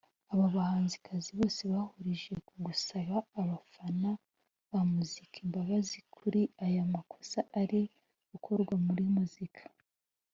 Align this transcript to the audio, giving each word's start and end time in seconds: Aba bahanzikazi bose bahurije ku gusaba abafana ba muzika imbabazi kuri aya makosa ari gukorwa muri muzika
Aba 0.31 0.45
bahanzikazi 0.55 1.29
bose 1.39 1.61
bahurije 1.73 2.33
ku 2.47 2.55
gusaba 2.65 3.15
abafana 3.41 4.09
ba 4.71 4.81
muzika 4.93 5.35
imbabazi 5.45 5.97
kuri 6.15 6.41
aya 6.65 6.83
makosa 6.93 7.39
ari 7.61 7.81
gukorwa 8.31 8.73
muri 8.87 9.03
muzika 9.15 9.63